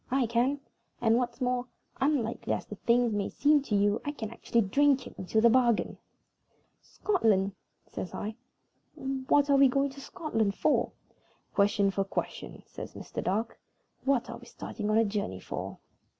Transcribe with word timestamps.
I 0.09 0.25
can; 0.25 0.59
and, 0.99 1.15
what's 1.17 1.41
more, 1.41 1.67
unlikely 1.99 2.53
as 2.53 2.65
the 2.65 2.73
thing 2.75 3.15
may 3.15 3.29
seem 3.29 3.61
to 3.61 3.75
you, 3.75 4.01
I 4.03 4.11
can 4.11 4.31
actually 4.31 4.61
drink 4.61 5.05
it 5.05 5.13
into 5.15 5.39
the 5.41 5.49
bargain." 5.51 5.99
"Scotland!" 6.81 7.51
says 7.85 8.11
I. 8.11 8.33
"What 8.95 9.47
are 9.51 9.57
we 9.57 9.67
going 9.67 9.91
to 9.91 10.01
Scotland 10.01 10.55
for?" 10.55 10.91
"Question 11.53 11.91
for 11.91 12.03
question," 12.03 12.63
says 12.65 12.95
Mr. 12.95 13.23
Dark. 13.23 13.59
"What 14.03 14.27
are 14.27 14.37
we 14.37 14.47
starting 14.47 14.89
on 14.89 14.97
a 14.97 15.05
journey 15.05 15.39
for?" 15.39 15.77